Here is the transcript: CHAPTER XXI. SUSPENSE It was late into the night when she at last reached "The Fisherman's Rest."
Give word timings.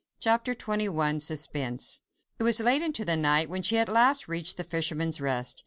CHAPTER 0.19 0.55
XXI. 0.55 1.21
SUSPENSE 1.21 2.01
It 2.39 2.43
was 2.43 2.59
late 2.59 2.81
into 2.81 3.05
the 3.05 3.15
night 3.15 3.51
when 3.51 3.61
she 3.61 3.77
at 3.77 3.87
last 3.87 4.27
reached 4.27 4.57
"The 4.57 4.63
Fisherman's 4.63 5.21
Rest." 5.21 5.59